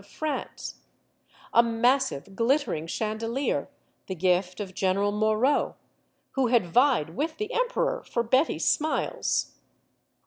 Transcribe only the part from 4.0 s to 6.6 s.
the gift of General Moreau, who